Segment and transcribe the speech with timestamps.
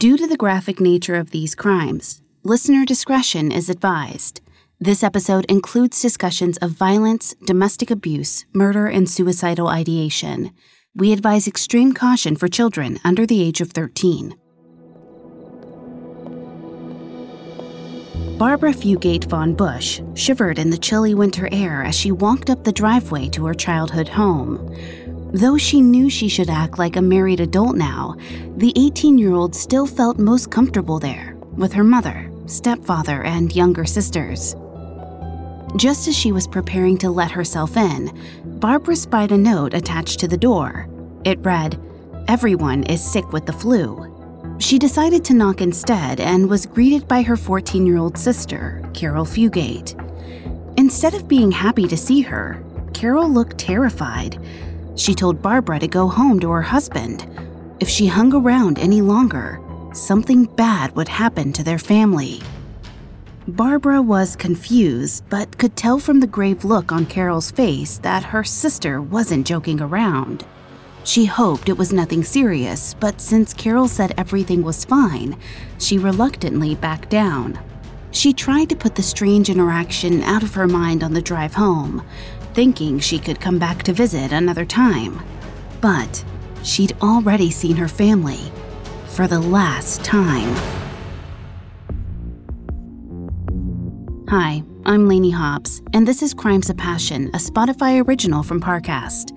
[0.00, 4.40] Due to the graphic nature of these crimes, listener discretion is advised.
[4.80, 10.52] This episode includes discussions of violence, domestic abuse, murder, and suicidal ideation.
[10.94, 14.34] We advise extreme caution for children under the age of 13.
[18.38, 22.72] Barbara Fugate von Busch shivered in the chilly winter air as she walked up the
[22.72, 24.74] driveway to her childhood home.
[25.32, 28.16] Though she knew she should act like a married adult now,
[28.56, 33.84] the 18 year old still felt most comfortable there with her mother, stepfather, and younger
[33.84, 34.56] sisters.
[35.76, 38.10] Just as she was preparing to let herself in,
[38.58, 40.88] Barbara spied a note attached to the door.
[41.24, 41.80] It read,
[42.26, 44.06] Everyone is sick with the flu.
[44.58, 49.24] She decided to knock instead and was greeted by her 14 year old sister, Caril
[49.24, 49.94] Fugate.
[50.76, 52.62] Instead of being happy to see her,
[52.92, 54.38] Caril looked terrified.
[54.96, 57.26] She told Barbara to go home to her husband.
[57.80, 59.60] If she hung around any longer,
[59.92, 62.40] something bad would happen to their family.
[63.48, 68.44] Barbara was confused, but could tell from the grave look on Caril's face that her
[68.44, 70.44] sister wasn't joking around.
[71.04, 75.36] She hoped it was nothing serious, but since Caril said everything was fine,
[75.78, 77.58] she reluctantly backed down.
[78.12, 82.04] She tried to put the strange interaction out of her mind on the drive home,
[82.54, 85.22] thinking she could come back to visit another time.
[85.80, 86.24] But
[86.62, 88.52] she'd already seen her family
[89.06, 90.54] for the last time.
[94.28, 99.32] Hi, I'm Lainey Hobbs, and this is Crimes of Passion, a Spotify original from Parcast.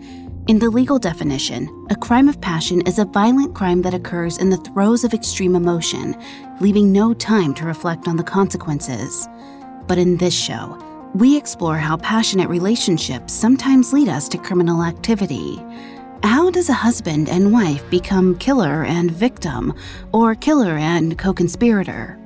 [0.49, 4.49] In the legal definition, a crime of passion is a violent crime that occurs in
[4.49, 6.17] the throes of extreme emotion,
[6.59, 9.29] leaving no time to reflect on the consequences.
[9.87, 10.77] But in this show,
[11.15, 15.63] we explore how passionate relationships sometimes lead us to criminal activity.
[16.23, 19.73] How does a husband and wife become killer and victim,
[20.11, 22.19] or killer and co conspirator?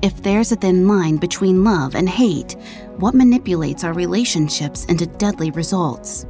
[0.00, 2.52] If there's a thin line between love and hate,
[2.96, 6.24] what manipulates our relationships into deadly results?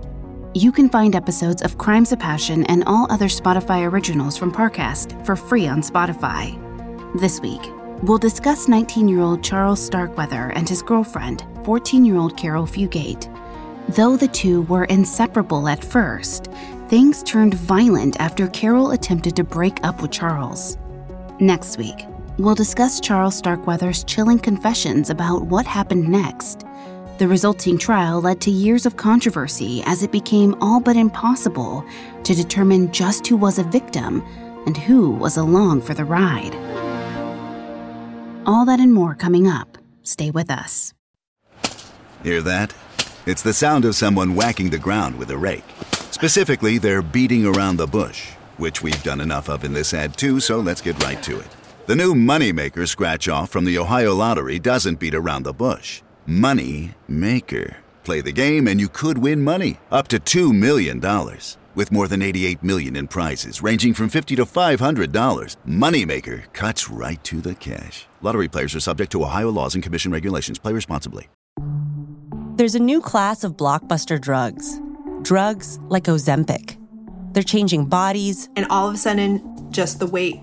[0.59, 5.25] You can find episodes of Crimes of Passion and all other Spotify originals from Parcast
[5.25, 6.51] for free on Spotify.
[7.21, 7.61] This week,
[8.03, 13.33] we'll discuss 19 year old Charles Starkweather and his girlfriend, 14 year old Caril Fugate.
[13.95, 16.49] Though the two were inseparable at first,
[16.89, 20.77] things turned violent after Caril attempted to break up with Charles.
[21.39, 22.05] Next week,
[22.37, 26.65] we'll discuss Charles Starkweather's chilling confessions about what happened next
[27.19, 31.85] the resulting trial led to years of controversy as it became all but impossible
[32.23, 34.23] to determine just who was a victim
[34.67, 36.55] and who was along for the ride.
[38.47, 39.79] All that and more coming up.
[40.03, 40.95] Stay with us.
[42.23, 42.75] Hear that?
[43.27, 45.65] It's the sound of someone whacking the ground with a rake.
[46.11, 50.41] Specifically, they're beating around the bush, which we've done enough of in this ad too,
[50.41, 51.49] so let's get right to it.
[51.87, 56.03] The new Moneymaker scratch off from the Ohio Lottery doesn't beat around the bush.
[56.31, 57.79] Money Maker.
[58.05, 61.01] Play the game and you could win money up to $2 million.
[61.75, 67.25] With more than 88 million in prizes ranging from 50 to $500, Moneymaker cuts right
[67.25, 68.07] to the cash.
[68.21, 70.59] Lottery players are subject to Ohio laws and commission regulations.
[70.59, 71.29] Play responsibly.
[72.57, 74.83] There's a new class of blockbuster drugs.
[75.23, 76.77] Drugs like Ozempic.
[77.33, 78.51] They're changing bodies.
[78.55, 80.43] And all of a sudden, just the weight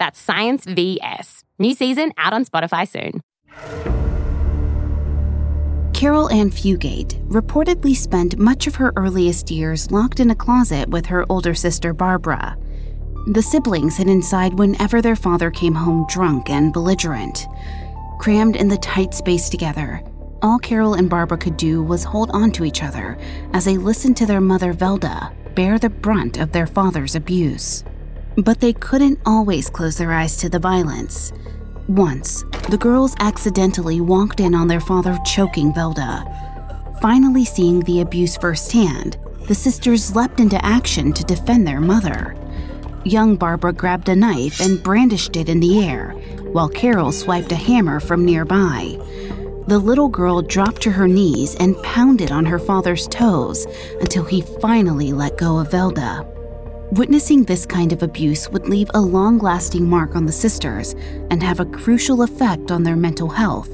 [0.00, 1.44] That's Science VS.
[1.58, 3.20] New season out on Spotify soon.
[5.92, 11.04] Caril Ann Fugate reportedly spent much of her earliest years locked in a closet with
[11.04, 12.56] her older sister Barbara.
[13.26, 17.46] The siblings hid inside whenever their father came home drunk and belligerent.
[18.18, 20.02] Crammed in the tight space together,
[20.40, 23.18] all Caril and Barbara could do was hold on to each other
[23.52, 27.84] as they listened to their mother Velda bear the brunt of their father's abuse.
[28.36, 31.32] But they couldn't always close their eyes to the violence.
[31.88, 37.00] Once, the girls accidentally walked in on their father choking Velda.
[37.00, 39.18] Finally seeing the abuse firsthand,
[39.48, 42.36] the sisters leapt into action to defend their mother.
[43.04, 46.10] Young Barbara grabbed a knife and brandished it in the air,
[46.52, 48.96] while Caril swiped a hammer from nearby.
[49.66, 53.66] The little girl dropped to her knees and pounded on her father's toes
[54.00, 56.26] until he finally let go of Velda.
[56.92, 60.94] Witnessing this kind of abuse would leave a long lasting mark on the sisters
[61.30, 63.70] and have a crucial effect on their mental health.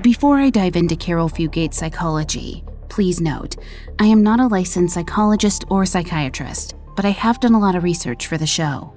[0.00, 3.54] Before I dive into Caril Fugate's psychology, please note
[4.00, 7.84] I am not a licensed psychologist or psychiatrist, but I have done a lot of
[7.84, 8.92] research for the show.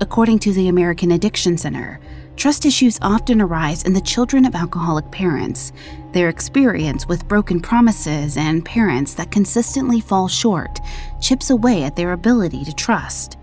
[0.00, 2.00] According to the American Addiction Center,
[2.36, 5.72] Trust issues often arise in the children of alcoholic parents.
[6.12, 10.80] Their experience with broken promises and parents that consistently fall short
[11.20, 13.38] chips away at their ability to trust.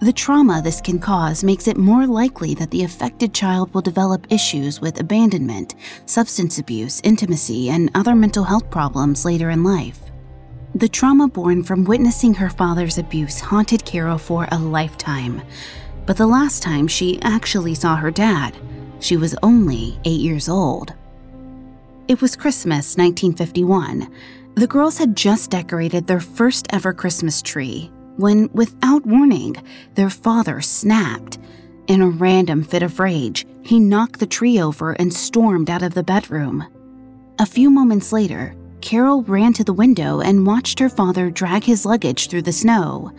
[0.00, 4.26] The trauma this can cause makes it more likely that the affected child will develop
[4.30, 5.74] issues with abandonment,
[6.06, 10.00] substance abuse, intimacy, and other mental health problems later in life.
[10.74, 15.40] The trauma born from witnessing her father's abuse haunted Caril for a lifetime
[16.06, 18.56] but the last time she actually saw her dad,
[19.00, 20.92] she was only eight years old.
[22.06, 24.10] It was Christmas 1951.
[24.56, 29.56] The girls had just decorated their first ever Christmas tree when, without warning,
[29.94, 31.38] their father snapped.
[31.86, 35.94] In a random fit of rage, he knocked the tree over and stormed out of
[35.94, 36.66] the bedroom.
[37.38, 41.86] A few moments later, Caril ran to the window and watched her father drag his
[41.86, 43.12] luggage through the snow.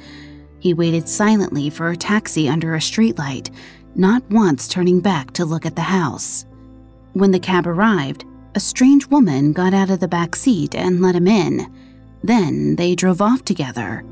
[0.60, 3.50] He waited silently for a taxi under a streetlight,
[3.96, 6.46] not once turning back to look at the house.
[7.14, 11.16] When the cab arrived, a strange woman got out of the back seat and let
[11.16, 11.72] him in.
[12.24, 14.04] Then they drove off together.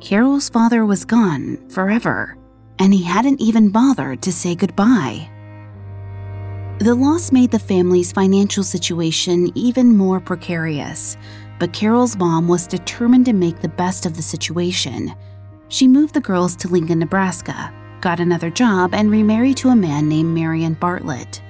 [0.00, 2.36] Caril's father was gone forever,
[2.78, 5.30] and he hadn't even bothered to say goodbye.
[6.78, 11.16] The loss made the family's financial situation even more precarious,
[11.60, 15.14] but Caril's mom was determined to make the best of the situation
[15.68, 20.08] she moved the girls to Lincoln, Nebraska, got another job, and remarried to a man
[20.08, 21.42] named Marion Bartlett.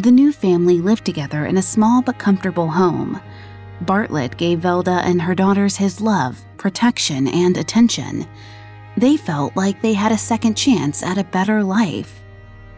[0.00, 3.20] The new family lived together in a small but comfortable home.
[3.82, 8.26] Bartlett gave Velda and her daughters his love, protection, and attention.
[8.96, 12.22] They felt like they had a second chance at a better life.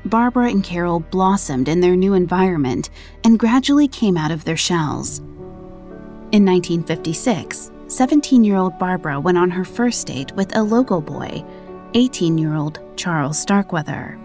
[0.04, 2.90] Barbara and Caril blossomed in their new environment
[3.22, 5.20] and gradually came out of their shells.
[6.32, 11.44] In 1956, 17 year old Barbara went on her first date with a local boy,
[11.94, 14.18] 18 year old Charles Starkweather.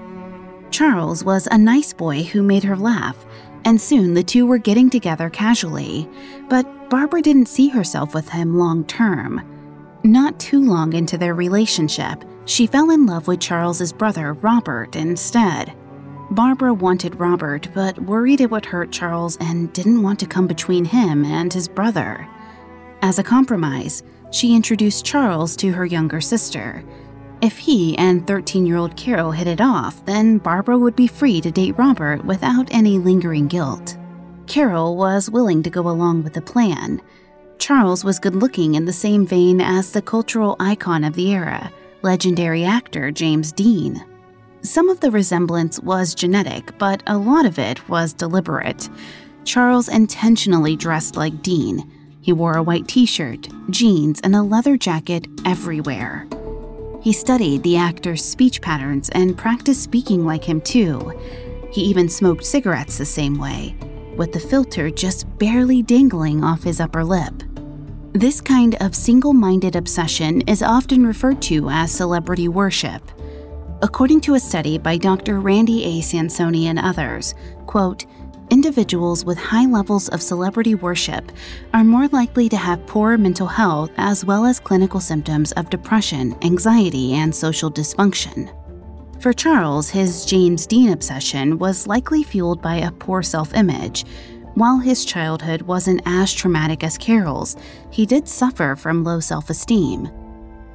[0.72, 3.26] Charles was a nice boy who made her laugh,
[3.66, 6.10] and soon the two were getting together casually.
[6.50, 9.42] But Barbara didn't see herself with him long term.
[10.04, 15.74] Not too long into their relationship, she fell in love with Charles's brother, Robert, instead.
[16.32, 20.86] Barbara wanted Robert, but worried it would hurt Charles and didn't want to come between
[20.86, 22.28] him and his brother.
[23.02, 26.84] As a compromise, she introduced Charles to her younger sister.
[27.42, 31.40] If he and 13 year old Caril hit it off, then Barbara would be free
[31.42, 33.96] to date Robert without any lingering guilt.
[34.48, 37.02] Caril was willing to go along with the plan.
[37.60, 41.72] Charles was good looking in the same vein as the cultural icon of the era,
[42.02, 44.04] legendary actor James Dean.
[44.62, 48.90] Some of the resemblance was genetic, but a lot of it was deliberate.
[49.44, 51.92] Charles intentionally dressed like Dean,
[52.22, 56.28] he wore a white t shirt, jeans, and a leather jacket everywhere.
[57.08, 61.18] He studied the actor's speech patterns and practiced speaking like him too.
[61.72, 63.78] He even smoked cigarettes the same way,
[64.18, 67.44] with the filter just barely dangling off his upper lip.
[68.12, 73.02] This kind of single minded obsession is often referred to as celebrity worship.
[73.82, 75.40] According to a study by Dr.
[75.40, 76.02] Randy A.
[76.02, 77.36] Sansone and others,
[77.68, 78.06] quote,
[78.50, 81.32] individuals with high levels of celebrity worship
[81.74, 86.36] are more likely to have poor mental health as well as clinical symptoms of depression,
[86.44, 88.54] anxiety, and social dysfunction.
[89.22, 94.06] For Charles, his James Dean obsession was likely fueled by a poor self image.
[94.54, 97.56] While his childhood wasn't as traumatic as Caril's,
[97.92, 100.10] he did suffer from low self esteem.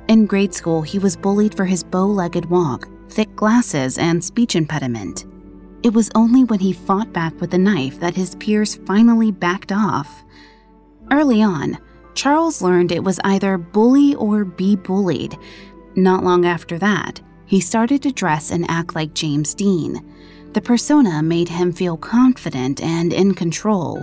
[0.09, 4.57] In grade school, he was bullied for his bow legged walk, thick glasses, and speech
[4.57, 5.25] impediment.
[5.83, 9.73] It was only when he fought back with a knife that his peers finally backed
[9.73, 10.25] off.
[11.11, 11.79] Early on,
[12.15, 15.37] Charles learned it was either bully or be bullied.
[15.97, 20.07] Not long after that, he started to dress and act like James Dean.
[20.53, 23.99] The persona made him feel confident and in control.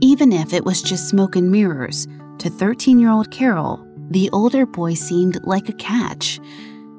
[0.00, 2.06] Even if it was just smoke and mirrors,
[2.38, 6.38] to 13 year old Caril, the older boy seemed like a catch.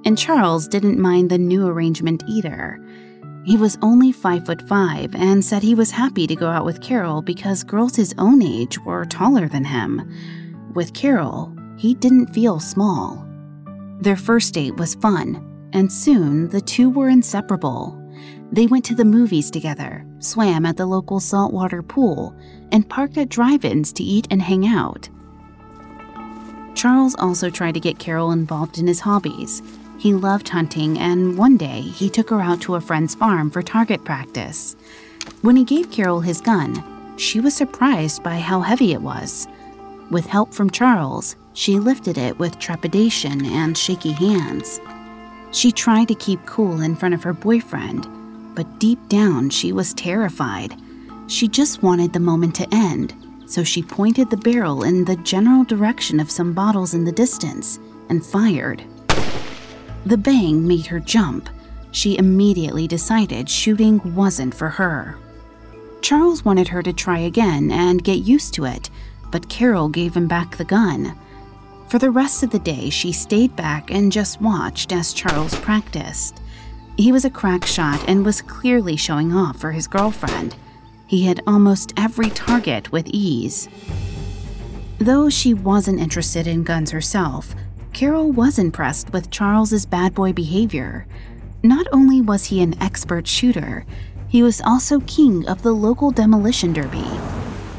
[0.05, 2.82] And Charles didn't mind the new arrangement either.
[3.45, 6.81] He was only 5 foot 5 and said he was happy to go out with
[6.81, 10.09] Caril because girls his own age were taller than him.
[10.73, 13.27] With Caril, he didn't feel small.
[13.99, 17.99] Their first date was fun, and soon the two were inseparable.
[18.51, 22.33] They went to the movies together, swam at the local saltwater pool,
[22.71, 25.09] and parked at drive ins to eat and hang out.
[26.75, 29.61] Charles also tried to get Caril involved in his hobbies.
[29.97, 33.61] He loved hunting, and one day he took her out to a friend's farm for
[33.61, 34.75] target practice.
[35.41, 36.83] When he gave Caril his gun,
[37.17, 39.47] she was surprised by how heavy it was.
[40.09, 44.79] With help from Charles, she lifted it with trepidation and shaky hands.
[45.51, 48.07] She tried to keep cool in front of her boyfriend,
[48.55, 50.75] but deep down she was terrified.
[51.27, 53.13] She just wanted the moment to end,
[53.45, 57.79] so she pointed the barrel in the general direction of some bottles in the distance
[58.09, 58.83] and fired.
[60.05, 61.49] The bang made her jump.
[61.91, 65.17] She immediately decided shooting wasn't for her.
[66.01, 68.89] Charles wanted her to try again and get used to it,
[69.31, 71.15] but Caril gave him back the gun.
[71.87, 76.41] For the rest of the day, she stayed back and just watched as Charles practiced.
[76.97, 80.55] He was a crack shot and was clearly showing off for his girlfriend.
[81.07, 83.69] He hit almost every target with ease.
[84.99, 87.55] Though she wasn't interested in guns herself,
[87.93, 91.05] Caril was impressed with Charles's bad boy behavior.
[91.61, 93.85] Not only was he an expert shooter,
[94.27, 97.05] he was also king of the local demolition derby.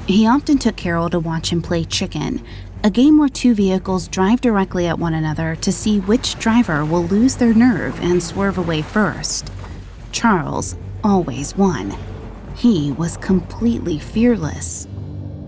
[0.06, 2.44] He often took Caril to watch him play chicken,
[2.84, 7.04] a game where two vehicles drive directly at one another to see which driver will
[7.04, 9.50] lose their nerve and swerve away first.
[10.12, 11.92] Charles always won.
[12.54, 14.86] He was completely fearless.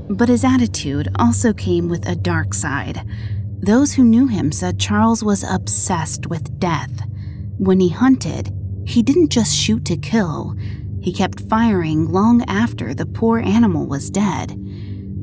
[0.08, 3.06] But his attitude also came with a dark side.
[3.66, 7.02] Those who knew him said Charles was obsessed with death.
[7.58, 8.52] When he hunted,
[8.86, 10.54] he didn't just shoot to kill,
[11.00, 14.54] he kept firing long after the poor animal was dead.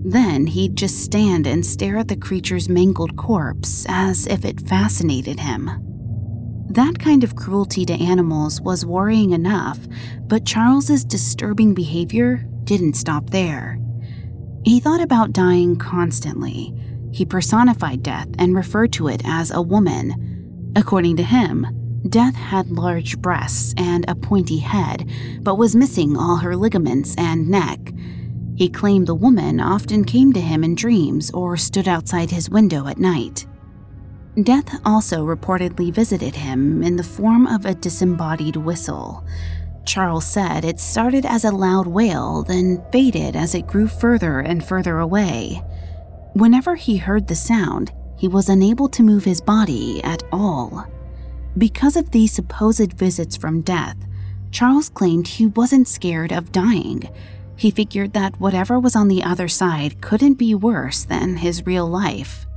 [0.06, 5.40] Then he'd just stand and stare at the creature's mangled corpse as if it fascinated
[5.40, 5.70] him.
[6.70, 9.80] That kind of cruelty to animals was worrying enough,
[10.28, 13.80] but Charles's disturbing behavior didn't stop there.
[14.66, 16.74] He thought about dying constantly.
[17.14, 20.74] He personified death and referred to it as a woman.
[20.76, 21.68] According to him,
[22.10, 25.10] Death had large breasts and a pointy head,
[25.42, 27.80] but was missing all her ligaments and neck.
[28.56, 32.88] He claimed the woman often came to him in dreams or stood outside his window
[32.88, 33.46] at night.
[34.42, 39.26] Death also reportedly visited him in the form of a disembodied whistle.
[39.86, 44.64] Charles said it started as a loud wail, then faded as it grew further and
[44.64, 45.62] further away.
[46.34, 50.88] Whenever he heard the sound, he was unable to move his body at all.
[51.58, 53.98] Because of these supposed visits from death,
[54.50, 57.08] Charles claimed he wasn't scared of dying.
[57.56, 61.88] He figured that whatever was on the other side couldn't be worse than his real
[61.88, 62.48] life.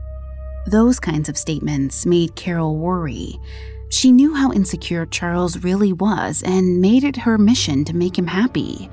[0.67, 3.39] Those kinds of statements made Caril worry.
[3.91, 8.27] She knew how insecure Charles really was and made it her mission to make him
[8.27, 8.91] happy.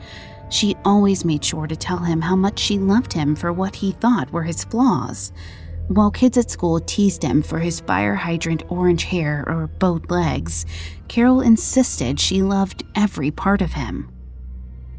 [0.53, 3.91] She always made sure to tell him how much she loved him for what he
[3.91, 5.31] thought were his flaws.
[5.87, 10.67] While kids at school teased him for his fire hydrant orange hair or bowed legs,
[11.07, 14.11] Caril insisted she loved every part of him.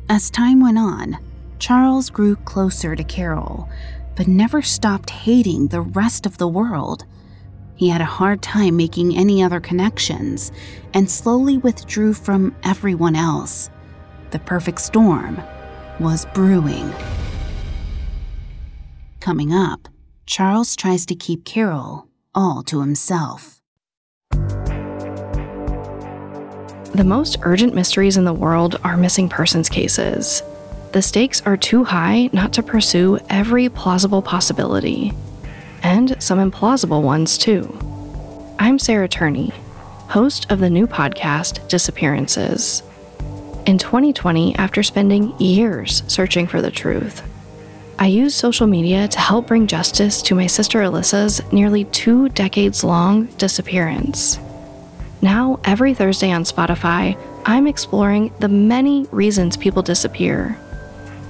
[0.08, 1.18] As time went on,
[1.60, 3.68] Charles grew closer to Caril,
[4.16, 7.04] but never stopped hating the rest of the world.
[7.76, 10.50] He had a hard time making any other connections
[10.92, 13.70] and slowly withdrew from everyone else.
[14.34, 15.40] The perfect storm
[16.00, 16.92] was brewing.
[19.20, 19.86] Coming up,
[20.26, 23.60] Charles tries to keep Caril all to himself.
[26.94, 30.42] The most urgent mysteries in the world are missing persons cases.
[30.90, 35.12] The stakes are too high not to pursue every plausible possibility,
[35.84, 37.72] and some implausible ones too.
[38.58, 39.52] I'm Sarah Turney,
[40.08, 42.82] host of the new podcast Disappearances.
[43.66, 47.22] In 2020, after spending years searching for the truth,
[47.98, 52.84] I used social media to help bring justice to my sister Alyssa's nearly two decades
[52.84, 54.38] long disappearance.
[55.22, 60.58] Now, every Thursday on Spotify, I'm exploring the many reasons people disappear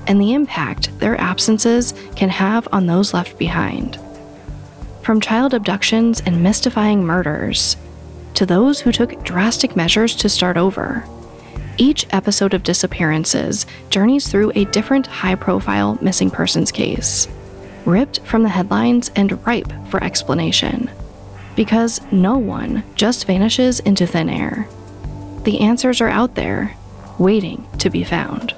[0.09, 3.97] and the impact their absences can have on those left behind.
[5.03, 7.77] From child abductions and mystifying murders
[8.35, 11.05] to those who took drastic measures to start over.
[11.77, 17.27] Each episode of Disappearances journeys through a different high profile missing persons case,
[17.85, 20.89] ripped from the headlines and ripe for explanation.
[21.57, 24.69] Because no one just vanishes into thin air.
[25.43, 26.77] The answers are out there,
[27.19, 28.55] waiting to be found.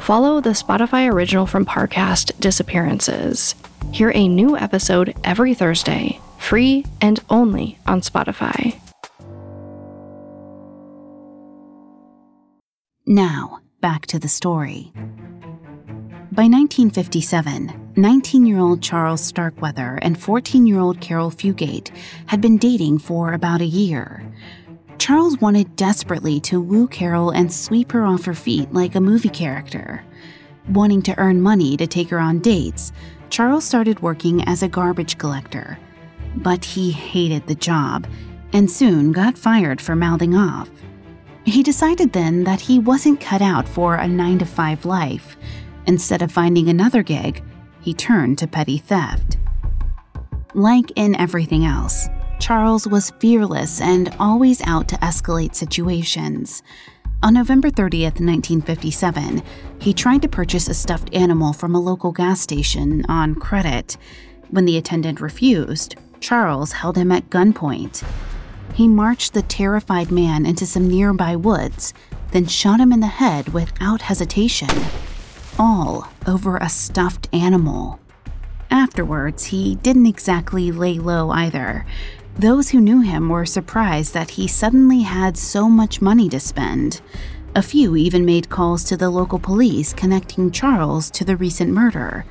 [0.00, 3.54] Follow the Spotify original from Parcast Disappearances.
[3.92, 8.81] Hear a new episode every Thursday free and only on Spotify.
[13.06, 14.92] Now, back to the story.
[16.30, 21.90] By 1957, 19 year old Charles Starkweather and 14 year old Caril Fugate
[22.26, 24.24] had been dating for about a year.
[24.98, 29.28] Charles wanted desperately to woo Caril and sweep her off her feet like a movie
[29.28, 30.04] character.
[30.68, 32.92] Wanting to earn money to take her on dates,
[33.30, 35.76] Charles started working as a garbage collector.
[36.36, 38.06] But he hated the job
[38.52, 40.70] and soon got fired for mouthing off.
[41.44, 45.36] He decided then that he wasn't cut out for a 9 to 5 life.
[45.86, 47.42] Instead of finding another gig,
[47.80, 49.38] he turned to petty theft.
[50.54, 52.08] Like in everything else,
[52.38, 56.62] Charles was fearless and always out to escalate situations.
[57.24, 59.42] On November 30th, 1957,
[59.80, 63.96] he tried to purchase a stuffed animal from a local gas station on credit.
[64.50, 68.04] When the attendant refused, Charles held him at gunpoint.
[68.74, 71.92] He marched the terrified man into some nearby woods,
[72.30, 74.70] then shot him in the head without hesitation.
[75.58, 78.00] All over a stuffed animal.
[78.70, 81.84] Afterwards, he didn't exactly lay low either.
[82.38, 87.02] Those who knew him were surprised that he suddenly had so much money to spend.
[87.54, 92.24] A few even made calls to the local police connecting Charles to the recent murder,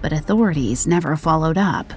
[0.00, 1.92] but authorities never followed up.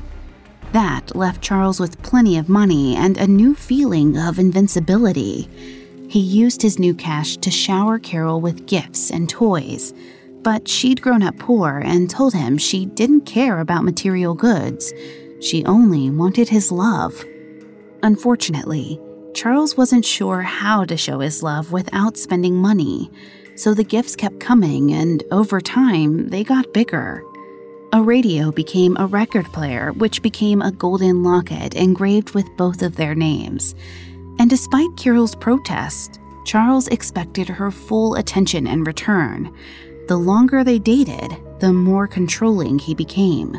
[0.72, 5.50] That left Charles with plenty of money and a new feeling of invincibility.
[6.08, 9.94] He used his new cash to shower Caril with gifts and toys,
[10.44, 14.94] but she'd grown up poor and told him she didn't care about material goods.
[15.42, 17.25] She only wanted his love.
[18.01, 19.00] Unfortunately,
[19.34, 23.12] Charles wasn't sure how to show his love without spending money,
[23.56, 27.24] so the gifts kept coming, and over time, they got bigger.
[27.93, 32.95] A radio became a record player, which became a golden locket engraved with both of
[32.95, 33.75] their names.
[34.39, 39.54] And despite Caril's protest, Charles expected her full attention in return.
[40.08, 43.58] The longer they dated, the more controlling he became.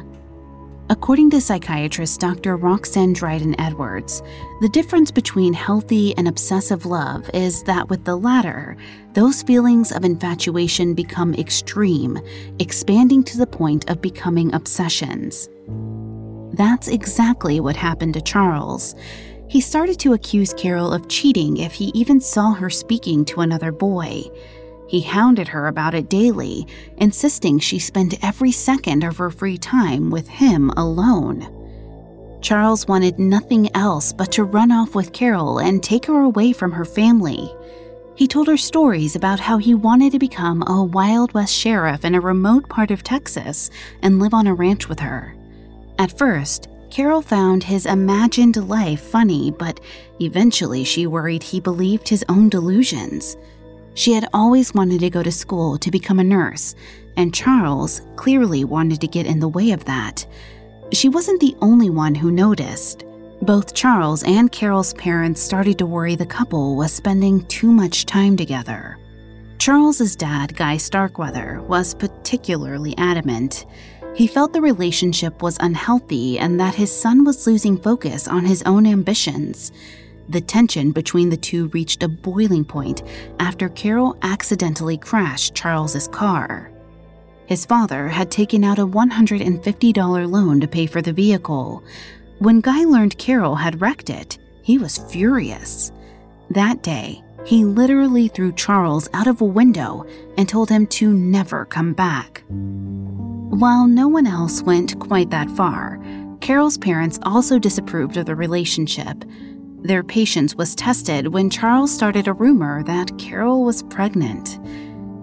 [0.93, 2.59] According to psychiatrist Dr.
[2.59, 4.23] Roxanne Dryden Edwards,
[4.61, 8.77] the difference between healthy and obsessive love is that with the latter,
[9.15, 12.21] those feelings of infatuation become extreme,
[12.59, 15.49] expanding to the point of becoming obsessions.
[16.59, 18.95] That's exactly what happened to Charles.
[19.49, 23.73] He started to accuse Caril of cheating if he even saw her speaking to another
[23.73, 24.25] boy.
[24.93, 26.67] He hounded her about it daily,
[26.99, 31.49] insisting she spend every second of her free time with him alone.
[32.43, 36.73] Charles wanted nothing else but to run off with Caril and take her away from
[36.73, 37.51] her family.
[38.17, 42.15] He told her stories about how he wanted to become a Wild West sheriff in
[42.15, 43.71] a remote part of Texas
[44.03, 45.35] and live on a ranch with her.
[45.99, 49.81] At first, Caril found his imagined life funny, but
[50.21, 53.39] eventually she worried he believed his own delusions.
[53.95, 56.75] She had always wanted to go to school to become a nurse,
[57.17, 60.27] and Charles clearly wanted to get in the way of that.
[60.93, 63.05] She wasn't the only one who noticed.
[63.43, 68.37] Both Charles and Caril's parents started to worry the couple was spending too much time
[68.37, 68.99] together.
[69.59, 73.67] Charles's dad, Guy Starkweather, was particularly adamant.
[74.15, 78.63] He felt the relationship was unhealthy and that his son was losing focus on his
[78.65, 79.73] own ambitions.
[80.29, 83.03] The tension between the two reached a boiling point
[83.41, 86.71] after Caril accidentally crashed Charles's car.
[87.47, 91.83] His father had taken out a $150 loan to pay for the vehicle.
[92.39, 95.93] When Guy learned Caril had wrecked it, he was furious.
[96.51, 100.07] That day, he literally threw Charles out of a window
[100.39, 102.45] and told him to never come back.
[102.49, 106.01] While no one else went quite that far,
[106.41, 109.25] Caril's parents also disapproved of the relationship.
[109.83, 114.61] Their patience was tested when Charles started a rumor that Caril was pregnant.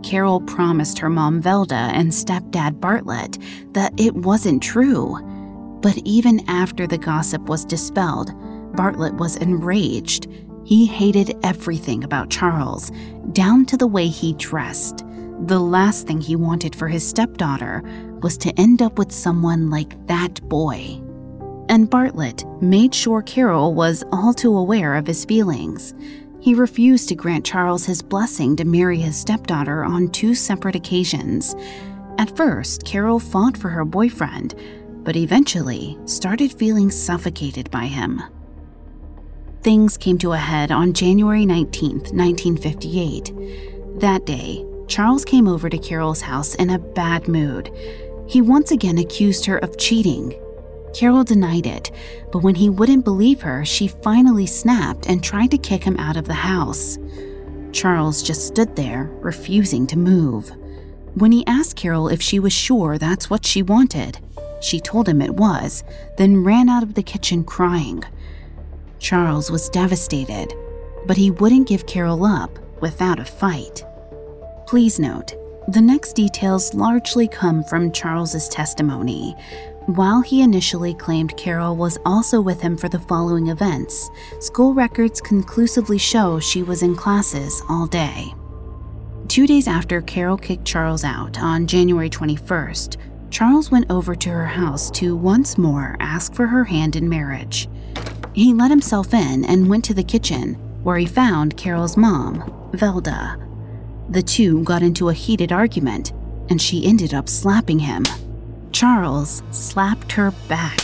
[0.04, 3.38] Caril promised her mom Velda and stepdad Bartlett
[3.72, 5.18] that it wasn't true.
[5.82, 8.34] But even after the gossip was dispelled,
[8.76, 10.28] Bartlett was enraged.
[10.66, 12.92] He hated everything about Charles,
[13.32, 15.06] down to the way he dressed.
[15.46, 17.82] The last thing he wanted for his stepdaughter
[18.22, 21.02] was to end up with someone like that boy
[21.70, 25.94] and Bartlett made sure Caril was all too aware of his feelings.
[26.42, 31.56] He refused to grant Charles his blessing to marry his stepdaughter on two separate occasions.
[32.18, 34.56] At first, Caril fought for her boyfriend,
[35.04, 38.22] but eventually started feeling suffocated by him.
[39.62, 44.00] Things came to a head on January 19, 1958.
[44.00, 47.70] That day, Charles came over to Caril's house in a bad mood.
[48.28, 50.34] He once again accused her of cheating
[50.94, 51.92] Caril denied it,
[52.32, 56.18] but when he wouldn't believe her, she finally snapped and tried to kick him out
[56.18, 56.98] of the house.
[57.72, 60.52] Charles just stood there, refusing to move.
[61.16, 64.20] When he asked Caril if she was sure that's what she wanted,
[64.62, 65.84] she told him it was,
[66.18, 68.04] then ran out of the kitchen crying.
[69.00, 70.54] Charles was devastated,
[71.06, 73.84] but he wouldn't give Caril up without a fight.
[74.68, 75.34] Please note,
[75.70, 79.36] the next details largely come from Charles's testimony.
[79.96, 85.20] While he initially claimed Caril was also with him for the following events, school records
[85.20, 88.32] conclusively show she was in classes all day.
[89.28, 92.98] Two days after Caril kicked Charles out on January 21st,
[93.32, 97.68] Charles went over to her house to once more ask for her hand in marriage.
[98.34, 103.44] He let himself in and went to the kitchen, where he found Caril's mom, Velda.
[104.12, 106.12] The two got into a heated argument,
[106.48, 108.04] and she ended up slapping him.
[108.80, 110.80] Charles slapped her back.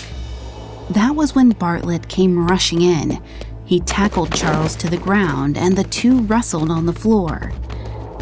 [0.90, 3.24] That was when Bartlett came rushing in.
[3.64, 7.54] He tackled Charles to the ground, and the two wrestled on the floor.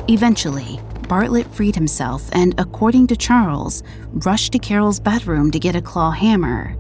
[0.08, 3.82] Eventually, Bartlett freed himself and, according to Charles,
[4.12, 6.74] rushed to Caril's bedroom to get a claw hammer.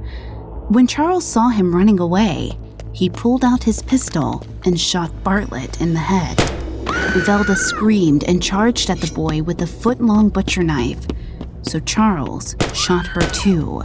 [0.69, 2.51] When Charles saw him running away,
[2.91, 6.37] he pulled out his pistol and shot Bartlett in the head.
[7.25, 11.07] Velda screamed and charged at the boy with a foot long butcher knife,
[11.63, 13.81] so Charles shot her too.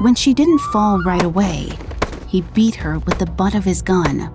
[0.00, 1.70] When she didn't fall right away,
[2.28, 4.32] he beat her with the butt of his gun.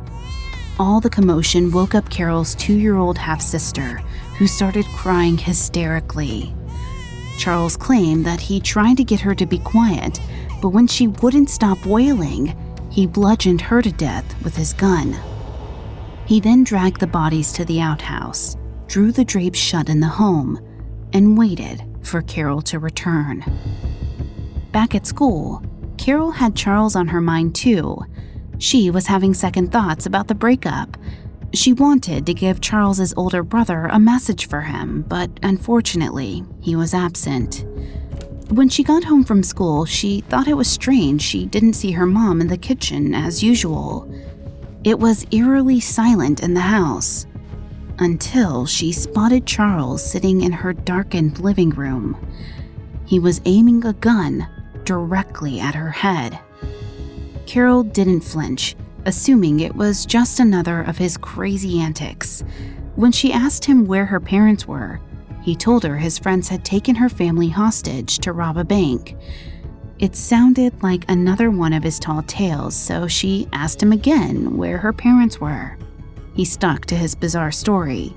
[0.78, 4.02] All the commotion woke up Caril's two year old half sister,
[4.38, 6.54] who started crying hysterically.
[7.38, 10.20] Charles claimed that he tried to get her to be quiet,
[10.62, 12.56] but when she wouldn't stop wailing,
[12.90, 15.18] he bludgeoned her to death with his gun.
[16.26, 18.56] He then dragged the bodies to the outhouse,
[18.88, 20.60] drew the drapes shut in the home,
[21.14, 23.44] and waited for Caril to return.
[24.72, 25.64] Back at school,
[25.98, 28.00] Caril had Charles on her mind too.
[28.60, 30.98] She was having second thoughts about the breakup
[31.56, 36.94] she wanted to give Charles's older brother a message for him, but unfortunately, he was
[36.94, 37.66] absent.
[38.50, 42.06] When she got home from school, she thought it was strange she didn't see her
[42.06, 44.12] mom in the kitchen as usual.
[44.84, 47.26] It was eerily silent in the house
[48.00, 52.18] until she spotted Charles sitting in her darkened living room.
[53.06, 54.48] He was aiming a gun
[54.84, 56.40] directly at her head.
[57.46, 62.44] Caril didn't flinch assuming it was just another of his crazy antics.
[62.96, 65.00] When she asked him where her parents were,
[65.42, 69.16] he told her his friends had taken her family hostage to rob a bank.
[70.00, 74.80] It sounded like another one of his tall tales, so she asked him again where
[74.80, 75.78] her parents were.
[76.36, 78.14] He stuck to his bizarre story.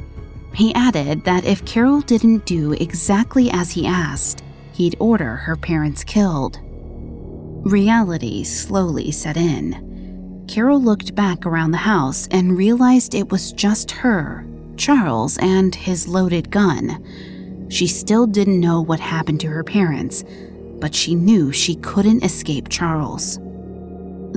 [0.54, 6.02] He added that if Caril didn't do exactly as he asked, he'd order her parents
[6.02, 6.58] killed.
[7.64, 10.44] Reality slowly set in.
[10.48, 14.44] Caril looked back around the house and realized it was just her,
[14.76, 17.04] Charles, and his loaded gun.
[17.68, 20.24] She still didn't know what happened to her parents,
[20.80, 23.38] but she knew she couldn't escape Charles.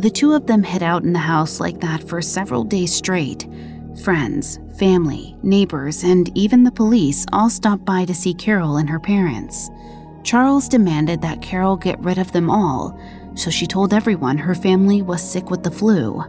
[0.02, 3.48] The two of them hid out in the house like that for several days straight.
[4.04, 9.00] Friends, family, neighbors, and even the police all stopped by to see Caril and her
[9.00, 9.70] parents.
[10.24, 13.00] Charles demanded that Caril get rid of them all,
[13.36, 16.24] so she told everyone her family was sick with the flu.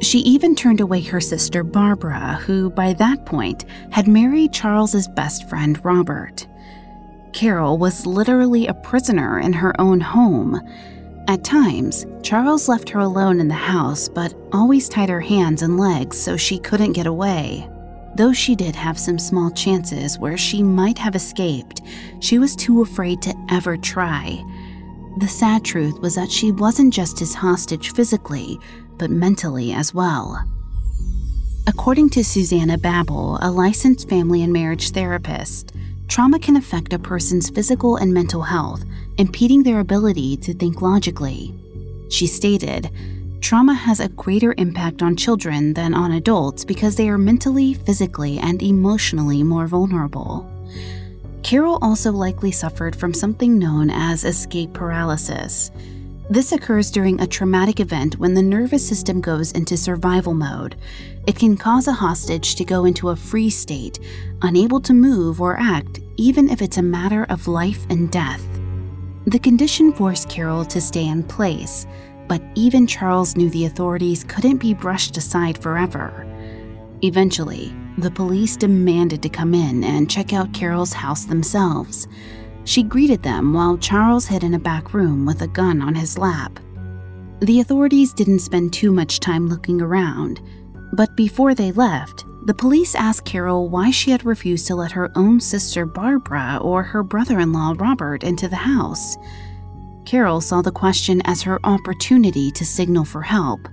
[0.00, 5.46] She even turned away her sister Barbara, who by that point had married Charles's best
[5.46, 6.46] friend Robert.
[7.34, 10.58] Caril was literally a prisoner in her own home.
[11.28, 15.78] At times, Charles left her alone in the house, but always tied her hands and
[15.78, 17.68] legs so she couldn't get away.
[18.16, 21.80] Though she did have some small chances where she might have escaped,
[22.20, 24.44] she was too afraid to ever try
[25.16, 28.58] the sad truth was that she wasn't just his hostage physically,
[28.98, 30.42] but mentally as well.
[31.68, 35.72] According to Susanna Babbel, a licensed family and marriage therapist,
[36.08, 38.84] trauma can affect a person's physical and mental health,
[39.18, 41.54] impeding their ability to think logically.
[42.10, 42.90] She stated,
[43.40, 48.38] Trauma has a greater impact on children than on adults because they are mentally, physically,
[48.38, 50.50] and emotionally more vulnerable.
[51.42, 55.70] Caril also likely suffered from something known as escape paralysis.
[56.30, 60.76] This occurs during a traumatic event when the nervous system goes into survival mode.
[61.26, 63.98] It can cause a hostage to go into a freeze state,
[64.40, 68.42] unable to move or act, even if it's a matter of life and death.
[69.26, 71.86] The condition forced Caril to stay in place,
[72.26, 76.26] but even Charles knew the authorities couldn't be brushed aside forever.
[77.02, 82.08] Eventually, the police demanded to come in and check out Caril's house themselves.
[82.64, 86.16] She greeted them while Charles hid in a back room with a gun on his
[86.16, 86.58] lap.
[87.40, 90.40] The authorities didn't spend too much time looking around,
[90.94, 95.10] but before they left, the police asked Caril why she had refused to let her
[95.14, 99.16] own sister Barbara or her brother in law Robert into the house.
[100.06, 103.68] Caril saw the question as her opportunity to signal for help.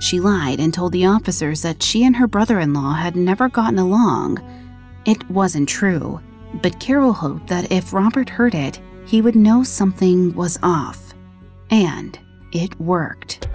[0.00, 3.48] She lied and told the officers that she and her brother in law had never
[3.48, 4.38] gotten along.
[5.06, 6.20] It wasn't true,
[6.60, 11.14] but Caril hoped that if Robert heard it, he would know something was off.
[11.70, 12.18] And
[12.52, 13.48] it worked.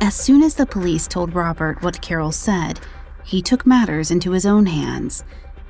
[0.00, 2.80] As soon as the police told Robert what Caril said,
[3.24, 5.24] he took matters into his own hands.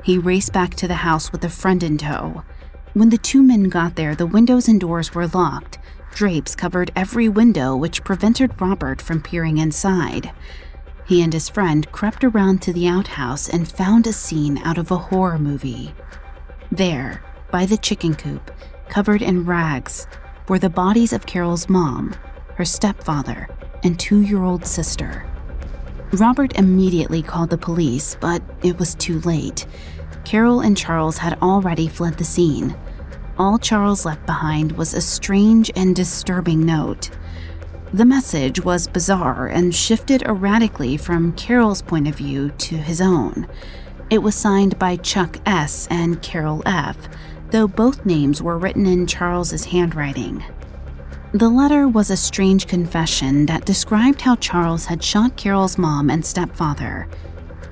[0.05, 2.43] He raced back to the house with a friend in tow.
[2.95, 5.79] When the two men got there, the windows and doors were locked.
[6.15, 10.33] Drapes covered every window, which prevented Robert from peering inside.
[11.05, 14.91] He and his friend crept around to the outhouse and found a scene out of
[14.91, 15.95] a horror movie.
[16.71, 18.51] There, by the chicken coop,
[18.89, 20.07] covered in rags,
[20.49, 22.15] were the bodies of Caril's mom,
[22.57, 23.49] her stepfather,
[23.83, 25.27] and two year old sister.
[26.13, 29.67] Robert immediately called the police, but it was too late.
[30.25, 32.77] Caril and Charles had already fled the scene.
[33.39, 37.11] All Charles left behind was a strange and disturbing note.
[37.95, 43.47] The message was bizarre and shifted erratically from Caril's point of view to his own.
[44.09, 45.89] It was signed by Chuck S.
[45.91, 46.97] and Caril F.,
[47.51, 50.43] though both names were written in Charles's handwriting.
[51.35, 56.25] The letter was a strange confession that described how Charles had shot Caril's mom and
[56.25, 57.09] stepfather.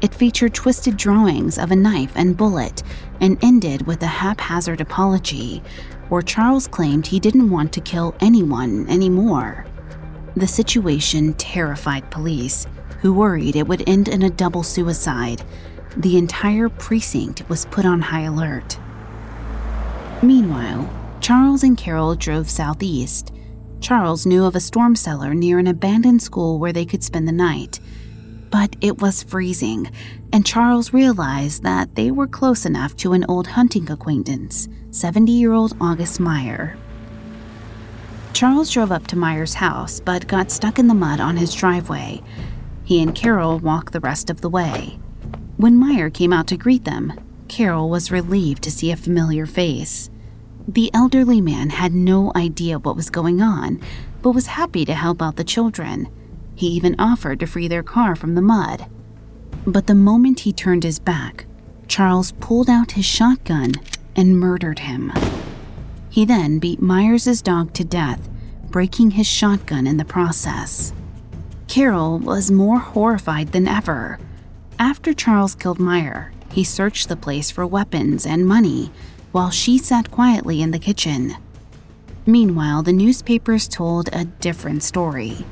[0.02, 2.83] It featured twisted drawings of a knife and bullet
[3.22, 5.62] and ended with a haphazard apology,
[6.11, 9.64] where Charles claimed he didn't want to kill anyone anymore.
[10.37, 12.66] The situation terrified police,
[13.01, 15.43] who worried it would end in a double suicide.
[15.97, 18.79] The entire precinct was put on high alert.
[20.23, 20.88] Meanwhile,
[21.21, 23.33] Charles and Caril drove southeast
[23.81, 27.33] Charles knew of a storm cellar near an abandoned school where they could spend the
[27.33, 27.81] night.
[28.51, 29.90] But it was freezing,
[30.33, 35.53] and Charles realized that they were close enough to an old hunting acquaintance, 70 year
[35.53, 36.77] old August Meyer.
[38.33, 42.23] Charles drove up to Meyer's house but got stuck in the mud on his driveway.
[42.85, 44.99] He and Caril walked the rest of the way.
[45.57, 47.12] When Meyer came out to greet them,
[47.49, 50.09] Caril was relieved to see a familiar face.
[50.66, 53.81] The elderly man had no idea what was going on,
[54.23, 56.09] but was happy to help out the children.
[56.55, 58.87] He even offered to free their car from the mud.
[59.66, 61.47] But the moment he turned his back,
[61.88, 63.73] Charles pulled out his shotgun
[64.14, 65.12] and murdered him.
[66.11, 68.29] He then beat Myers' dog to death,
[68.68, 70.92] breaking his shotgun in the process.
[71.68, 74.18] Caril was more horrified than ever.
[74.79, 78.90] After Charles killed Meyer, he searched the place for weapons and money,
[79.31, 81.37] while she sat quietly in the kitchen.
[82.27, 85.46] Meanwhile, the newspapers told a different story.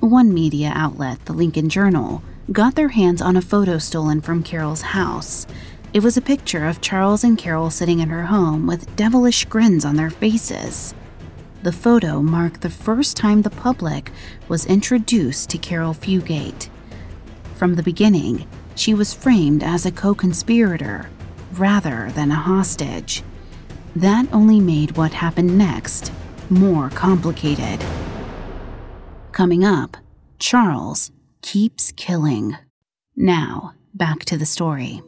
[0.00, 4.82] One media outlet, the Lincoln Journal, got their hands on a photo stolen from Caril's
[4.82, 5.46] house.
[5.94, 9.84] It was a picture of Charles and Caril sitting in her home with devilish grins
[9.84, 10.92] on their faces.
[11.62, 14.10] The photo marked the first time the public
[14.48, 16.68] was introduced to Caril Fugate.
[17.54, 21.08] From the beginning, she was framed as a co conspirator,
[21.52, 23.22] rather than a hostage.
[23.94, 26.10] That only made what happened next
[26.50, 27.78] more complicated.
[29.30, 29.96] Coming up,
[30.40, 32.56] Charles keeps killing.
[33.14, 35.00] Now, back to the story.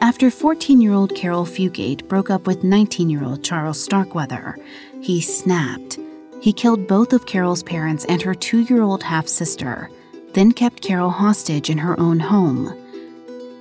[0.00, 4.58] After 14 year old Caril Fugate broke up with 19 year old Charles Starkweather,
[5.00, 5.98] he snapped.
[6.40, 9.90] He killed both of Caril's parents and her two year old half sister,
[10.34, 12.76] then kept Caril hostage in her own home.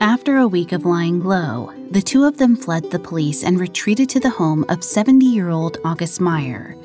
[0.01, 4.09] After a week of lying low, the two of them fled the police and retreated
[4.09, 6.75] to the home of 70 year old August Meyer.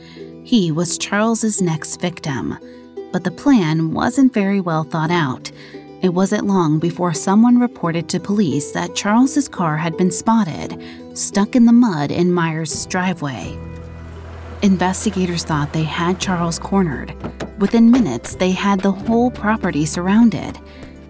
[0.45, 2.57] He was Charles's next victim,
[3.13, 5.51] but the plan wasn't very well thought out.
[6.03, 10.83] It wasn't long before someone reported to police that Charles's car had been spotted,
[11.13, 13.59] stuck in the mud in Meyer's driveway.
[14.63, 17.15] Investigators thought they had Charles cornered.
[17.61, 20.59] Within minutes, they had the whole property surrounded.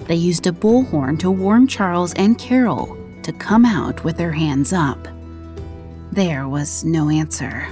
[0.09, 4.73] They used a bullhorn to warn Charles and Caril to come out with their hands
[4.73, 5.07] up.
[6.11, 7.69] There was no answer.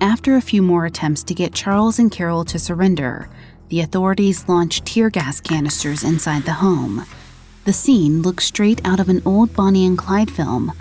[0.00, 3.28] After a few more attempts to get Charles and Caril to surrender,
[3.70, 7.06] the authorities launched tear gas canisters inside the home.
[7.64, 10.72] The scene looked straight out of an old Bonnie and Clyde film,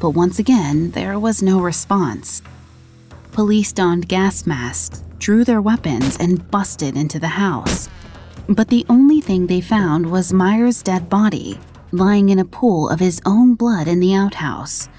[0.00, 2.42] but once again, there was no response.
[3.32, 7.88] Police donned gas masks, drew their weapons, and busted into the house.
[8.50, 11.58] But the only thing they found was Meyer's dead body,
[11.90, 14.90] lying in a pool of his own blood in the outhouse.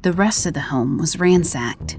[0.00, 1.98] The rest of the home was ransacked.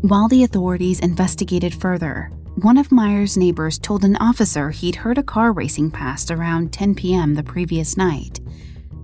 [0.00, 5.22] While the authorities investigated further, one of Meyer's neighbors told an officer he'd heard a
[5.22, 7.34] car racing past around 10 p.m.
[7.34, 8.40] the previous night.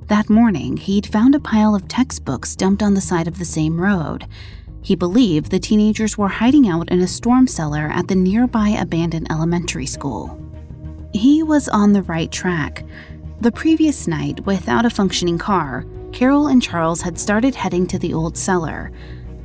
[0.08, 3.80] That morning, he'd found a pile of textbooks dumped on the side of the same
[3.80, 4.26] road.
[4.82, 9.30] He believed the teenagers were hiding out in a storm cellar at the nearby abandoned
[9.30, 10.38] elementary school.
[11.14, 12.84] He was on the right track.
[13.40, 18.12] The previous night, without a functioning car, Caril and Charles had started heading to the
[18.12, 18.92] old cellar.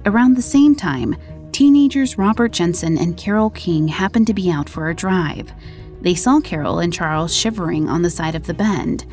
[0.05, 1.15] Around the same time,
[1.53, 5.53] teenagers Robert Jensen and Carol King happened to be out for a drive.
[6.01, 9.05] They saw Caril and Charles shivering on the side of the bend.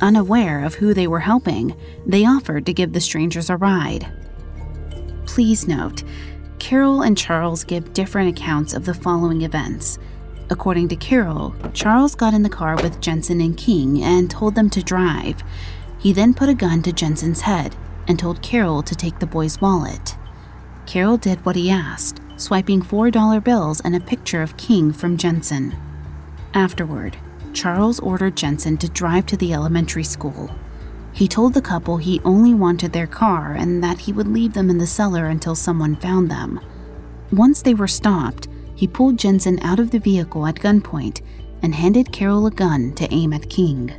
[0.00, 4.12] Unaware of who they were helping, they offered to give the strangers a ride.
[5.26, 6.02] Please note,
[6.58, 9.98] Caril and Charles give different accounts of the following events.
[10.50, 14.70] According to Caril, Charles got in the car with Jensen and King and told them
[14.70, 15.40] to drive.
[16.00, 17.76] He then put a gun to Jensen's head
[18.08, 20.16] and told Caril to take the boy's wallet.
[20.86, 25.74] Caril did what he asked, swiping $4 bills and a picture of King from Jensen.
[26.54, 27.16] Afterward,
[27.52, 30.50] Charles ordered Jensen to drive to the elementary school.
[31.12, 34.70] He told the couple he only wanted their car and that he would leave them
[34.70, 36.60] in the cellar until someone found them.
[37.32, 41.22] Once they were stopped, he pulled Jensen out of the vehicle at gunpoint
[41.62, 43.92] and handed Caril a gun to aim at King.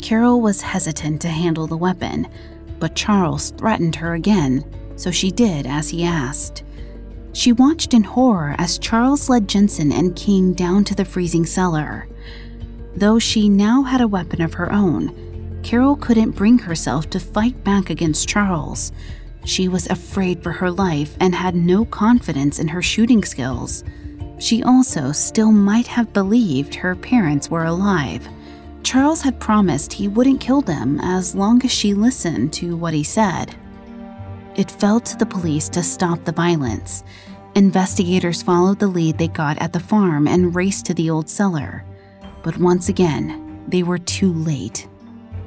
[0.00, 2.28] Caril was hesitant to handle the weapon,
[2.78, 4.64] but Charles threatened her again,
[5.00, 6.62] so she did as he asked.
[7.32, 12.06] She watched in horror as Charles led Jensen and King down to the freezing cellar.
[12.94, 17.64] Though she now had a weapon of her own, Caril couldn't bring herself to fight
[17.64, 18.92] back against Charles.
[19.46, 23.84] She was afraid for her life and had no confidence in her shooting skills.
[24.38, 28.28] She also still might have believed her parents were alive.
[28.82, 33.04] Charles had promised he wouldn't kill them as long as she listened to what he
[33.04, 33.54] said.
[34.60, 37.02] It fell to the police to stop the violence.
[37.54, 41.82] Investigators followed the lead they got at the farm and raced to the old cellar.
[42.42, 44.86] But once again, they were too late.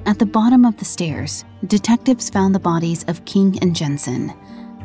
[0.08, 4.34] At the bottom of the stairs, detectives found the bodies of King and Jensen.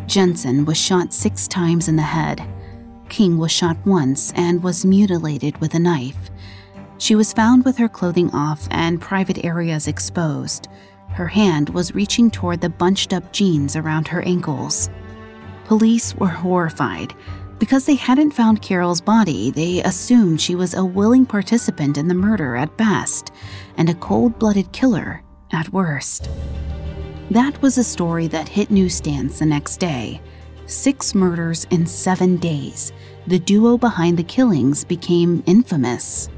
[0.07, 2.47] Jensen was shot six times in the head.
[3.09, 6.31] King was shot once and was mutilated with a knife.
[6.99, 10.69] She was found with her clothing off and private areas exposed.
[11.11, 14.89] Her hand was reaching toward the bunched up jeans around her ankles.
[15.65, 17.15] Police were horrified.
[17.59, 22.15] Because they hadn't found Caril's body, they assumed she was a willing participant in the
[22.15, 23.33] murder at best
[23.77, 26.31] and a cold blooded killer at worst.
[27.31, 30.21] That was a story that hit newsstands the next day.
[30.67, 32.93] Six murders in seven days.
[33.27, 36.31] The duo behind the killings became infamous.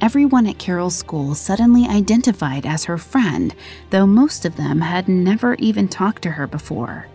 [0.00, 3.54] Everyone at Caril's school suddenly identified as her friend,
[3.90, 7.06] though most of them had never even talked to her before.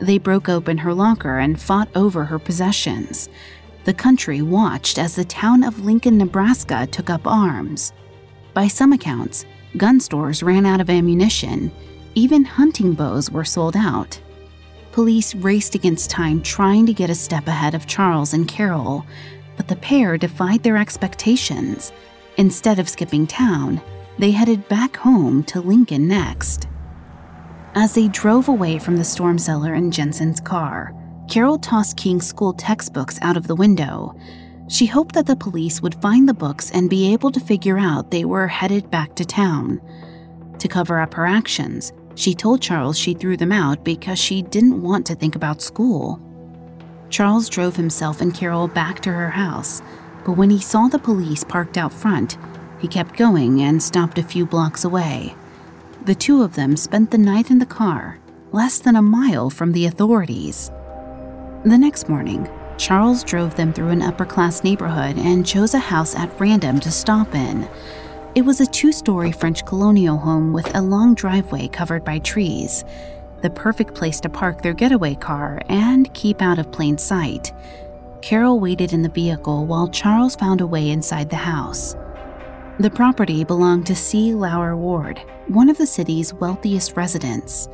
[0.00, 3.28] They broke open her locker and fought over her possessions.
[3.84, 7.92] The country watched as the town of Lincoln, Nebraska took up arms.
[8.54, 9.44] By some accounts,
[9.76, 11.70] gun stores ran out of ammunition.
[12.14, 14.20] Even hunting bows were sold out.
[14.92, 19.06] Police raced against time trying to get a step ahead of Charles and Caril,
[19.56, 21.92] but the pair defied their expectations.
[22.38, 23.80] Instead of skipping town,
[24.18, 26.68] they headed back home to Lincoln next.
[27.74, 30.94] As they drove away from the storm cellar in Jensen's car,
[31.28, 34.14] Caril tossed King's school textbooks out of the window.
[34.68, 38.10] She hoped that the police would find the books and be able to figure out
[38.10, 39.80] they were headed back to town.
[40.58, 44.82] To cover up her actions, she told Charles she threw them out because she didn't
[44.82, 46.20] want to think about school.
[47.08, 49.82] Charles drove himself and Caril back to her house,
[50.24, 52.38] but when he saw the police parked out front,
[52.78, 55.34] he kept going and stopped a few blocks away.
[56.04, 58.18] The two of them spent the night in the car,
[58.50, 60.70] less than a mile from the authorities.
[61.64, 66.16] The next morning, Charles drove them through an upper class neighborhood and chose a house
[66.16, 67.68] at random to stop in.
[68.34, 72.84] It was a two story French colonial home with a long driveway covered by trees,
[73.42, 77.52] the perfect place to park their getaway car and keep out of plain sight.
[78.22, 81.96] Caril waited in the vehicle while Charles found a way inside the house.
[82.78, 84.32] The property belonged to C.
[84.32, 87.68] Lauer Ward, one of the city's wealthiest residents.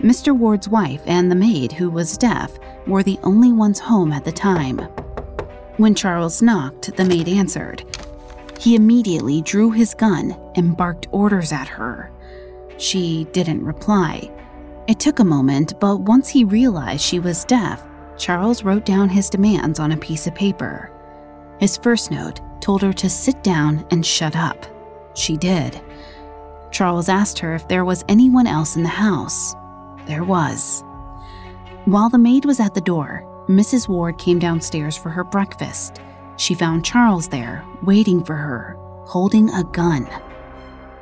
[0.00, 0.36] Mr.
[0.36, 2.52] Ward's wife and the maid, who was deaf,
[2.86, 4.78] were the only ones home at the time.
[5.78, 7.82] When Charles knocked, the maid answered.
[8.60, 12.12] He immediately drew his gun and barked orders at her.
[12.76, 14.30] She didn't reply.
[14.86, 17.84] It took a moment, but once he realized she was deaf,
[18.16, 20.90] Charles wrote down his demands on a piece of paper.
[21.58, 24.66] His first note told her to sit down and shut up.
[25.14, 25.80] She did.
[26.70, 29.54] Charles asked her if there was anyone else in the house.
[30.06, 30.82] There was.
[31.84, 33.88] While the maid was at the door, Mrs.
[33.88, 36.00] Ward came downstairs for her breakfast.
[36.36, 40.06] She found Charles there, waiting for her, holding a gun.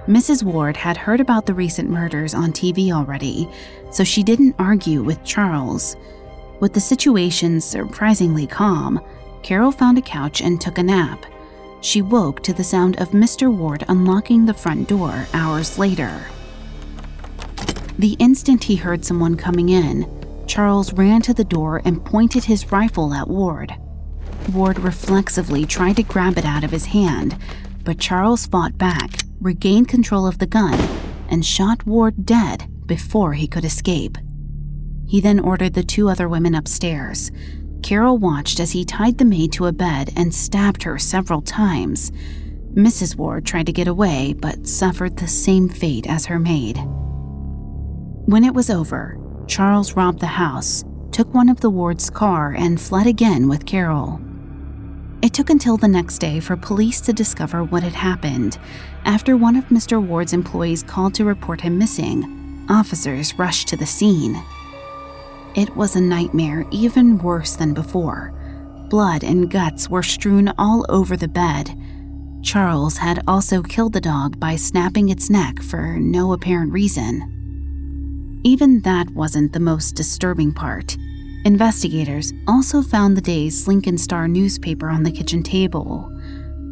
[0.08, 0.42] Mrs.
[0.42, 3.48] Ward had heard about the recent murders on TV already,
[3.90, 5.96] so she didn't argue with Charles.
[6.62, 9.00] With the situation surprisingly calm,
[9.42, 11.26] Caril found a couch and took a nap.
[11.80, 13.52] She woke to the sound of Mr.
[13.52, 16.26] Ward unlocking the front door hours later.
[17.98, 20.06] The instant he heard someone coming in,
[20.46, 23.74] Charles ran to the door and pointed his rifle at Ward.
[24.52, 27.36] Ward reflexively tried to grab it out of his hand,
[27.82, 30.78] but Charles fought back, regained control of the gun,
[31.28, 34.16] and shot Ward dead before he could escape.
[35.06, 37.30] He then ordered the two other women upstairs.
[37.82, 42.10] Caril watched as he tied the maid to a bed and stabbed her several times.
[42.74, 43.16] Mrs.
[43.16, 46.78] Ward tried to get away, but suffered the same fate as her maid.
[48.26, 52.80] When it was over, Charles robbed the house, took one of the Ward's car, and
[52.80, 54.20] fled again with Caril.
[55.22, 58.58] It took until the next day for police to discover what had happened.
[59.04, 60.04] After one of Mr.
[60.04, 64.42] Ward's employees called to report him missing, officers rushed to the scene.
[65.54, 68.32] It was a nightmare even worse than before.
[68.88, 71.78] Blood and guts were strewn all over the bed.
[72.42, 78.40] Charles had also killed the dog by snapping its neck for no apparent reason.
[78.44, 80.96] Even that wasn't the most disturbing part.
[81.44, 86.10] Investigators also found the day's Lincoln Star newspaper on the kitchen table.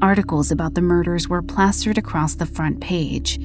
[0.01, 3.39] Articles about the murders were plastered across the front page.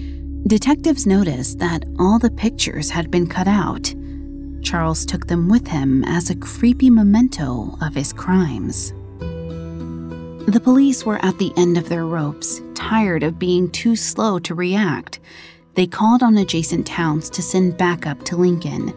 [0.47, 3.93] Detectives noticed that all the pictures had been cut out.
[4.65, 8.93] Charles took them with him as a creepy memento of his crimes.
[9.19, 14.55] The police were at the end of their ropes, tired of being too slow to
[14.55, 15.19] react.
[15.75, 18.93] They called on adjacent towns to send backup to Lincoln,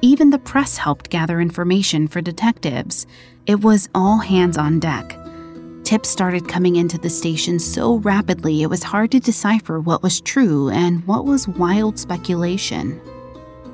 [0.00, 3.06] even the press helped gather information for detectives.
[3.46, 5.16] It was all hands on deck.
[5.82, 10.20] Tips started coming into the station so rapidly it was hard to decipher what was
[10.20, 13.00] true and what was wild speculation.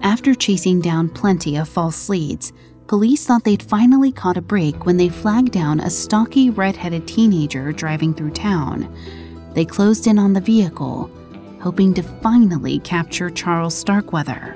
[0.03, 2.53] After chasing down plenty of false leads,
[2.87, 7.73] police thought they'd finally caught a break when they flagged down a stocky red-headed teenager
[7.73, 8.95] driving through town.
[9.55, 11.11] They closed in on the vehicle,
[11.61, 14.55] hoping to finally capture Charles Starkweather.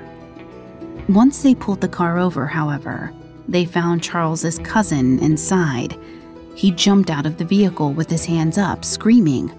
[1.09, 3.11] Once they pulled the car over, however,
[3.47, 5.97] they found Charles's cousin inside.
[6.55, 9.51] He jumped out of the vehicle with his hands up, screaming.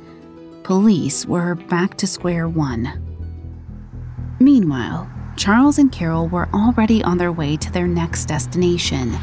[0.62, 3.02] Police were back to square one.
[4.38, 9.16] Meanwhile, Charles and Caril were already on their way to their next destination.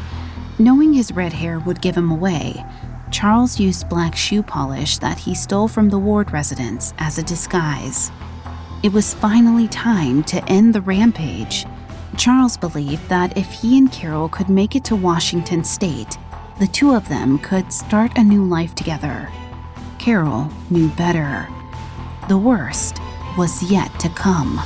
[0.58, 2.64] Knowing his red hair would give him away,
[3.10, 8.10] Charles used black shoe polish that he stole from the Ward residence as a disguise.
[8.82, 11.64] It was finally time to end the rampage.
[12.16, 16.18] Charles believed that if he and Caril could make it to Washington state,
[16.58, 19.30] the two of them could start a new life together.
[19.98, 21.48] Caril knew better.
[22.28, 22.98] The worst
[23.38, 24.60] was yet to come.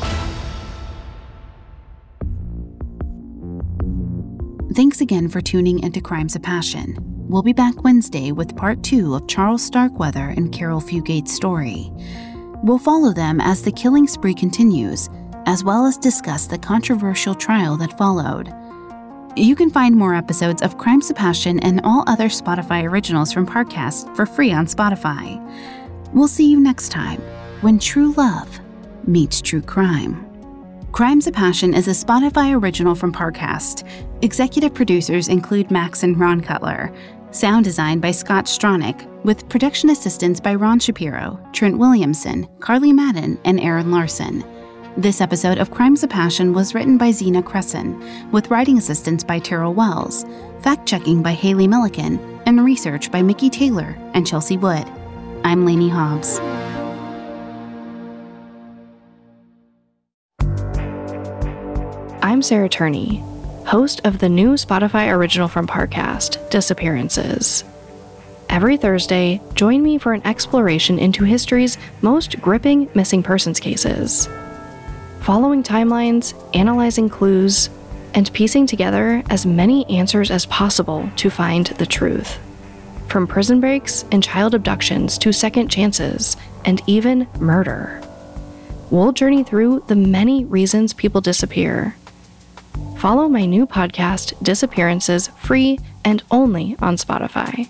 [4.74, 6.96] Thanks again for tuning into Crimes of Passion.
[7.28, 11.92] We'll be back Wednesday with part two of Charles Starkweather and Caril Fugate's story.
[12.64, 15.08] We'll follow them as the killing spree continues
[15.46, 18.52] as well as discuss the controversial trial that followed.
[19.36, 23.46] You can find more episodes of Crimes of Passion and all other Spotify originals from
[23.46, 25.40] Parcast for free on Spotify.
[26.12, 27.20] We'll see you next time
[27.60, 28.58] when true love
[29.06, 30.33] meets true crime.
[30.94, 33.84] Crimes of Passion is a Spotify original from Parcast.
[34.22, 36.94] Executive producers include Max and Ron Cutler.
[37.32, 43.40] Sound design by Scott Stronach, with production assistance by Ron Shapiro, Trent Williamson, Carly Madden,
[43.44, 44.44] and Aaron Larson.
[44.96, 49.40] This episode of Crimes of Passion was written by Zena Cresson, with writing assistance by
[49.40, 50.24] Terrell Wells,
[50.60, 54.86] fact checking by Haley Milliken, and research by Mickey Taylor and Chelsea Wood.
[55.42, 56.38] I'm Lainey Hobbs.
[62.34, 63.22] I'm Sarah Turney,
[63.64, 67.62] host of the new Spotify original from Parcast, Disappearances.
[68.48, 74.28] Every Thursday, join me for an exploration into history's most gripping missing persons cases
[75.20, 77.70] following timelines, analyzing clues,
[78.14, 82.40] and piecing together as many answers as possible to find the truth.
[83.06, 88.02] From prison breaks and child abductions to second chances and even murder.
[88.90, 91.94] We'll journey through the many reasons people disappear.
[92.98, 97.68] Follow my new podcast, Disappearances, free and only on Spotify.